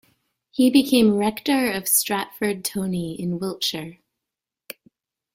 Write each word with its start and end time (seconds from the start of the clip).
He 0.49 0.71
became 0.71 1.15
rector 1.17 1.71
of 1.71 1.87
Stratford 1.87 2.65
Tony 2.65 3.13
in 3.21 3.37
Wiltshire. 3.37 3.99